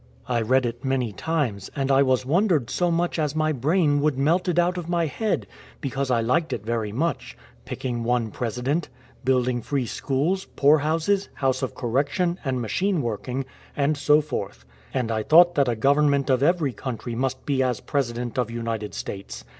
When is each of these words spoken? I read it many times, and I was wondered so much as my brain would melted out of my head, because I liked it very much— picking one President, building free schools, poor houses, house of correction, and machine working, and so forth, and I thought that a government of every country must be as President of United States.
I 0.27 0.41
read 0.41 0.65
it 0.65 0.83
many 0.83 1.13
times, 1.13 1.69
and 1.75 1.91
I 1.91 2.01
was 2.01 2.25
wondered 2.25 2.71
so 2.71 2.89
much 2.89 3.19
as 3.19 3.35
my 3.35 3.51
brain 3.51 4.01
would 4.01 4.17
melted 4.17 4.57
out 4.57 4.75
of 4.75 4.89
my 4.89 5.05
head, 5.05 5.45
because 5.79 6.09
I 6.09 6.21
liked 6.21 6.51
it 6.53 6.65
very 6.65 6.91
much— 6.91 7.37
picking 7.65 8.03
one 8.03 8.31
President, 8.31 8.89
building 9.23 9.61
free 9.61 9.85
schools, 9.85 10.47
poor 10.55 10.79
houses, 10.79 11.29
house 11.35 11.61
of 11.61 11.75
correction, 11.75 12.39
and 12.43 12.59
machine 12.59 13.03
working, 13.03 13.45
and 13.77 13.95
so 13.95 14.21
forth, 14.21 14.65
and 14.91 15.11
I 15.11 15.21
thought 15.21 15.53
that 15.53 15.67
a 15.69 15.75
government 15.75 16.31
of 16.31 16.41
every 16.41 16.73
country 16.73 17.13
must 17.13 17.45
be 17.45 17.61
as 17.61 17.79
President 17.79 18.39
of 18.39 18.49
United 18.49 18.95
States. 18.95 19.45